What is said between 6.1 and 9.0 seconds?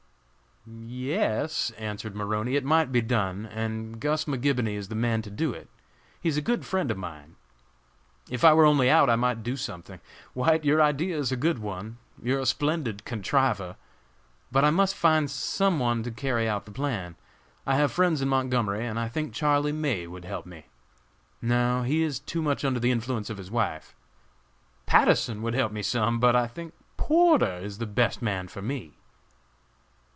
He is a good friend of mine. If I were only